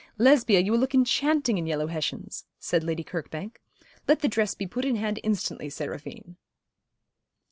'Lesbia, 0.17 0.59
you 0.59 0.71
will 0.71 0.79
look 0.79 0.95
enchanting 0.95 1.59
in 1.59 1.67
yellow 1.67 1.85
Hessians,' 1.85 2.47
said 2.57 2.83
Lady 2.83 3.03
Kirkbank, 3.03 3.61
'Let 4.07 4.21
the 4.21 4.27
dress 4.27 4.55
be 4.55 4.65
put 4.65 4.83
in 4.83 4.95
hand 4.95 5.19
instantly, 5.23 5.69
Seraphine.' 5.69 6.37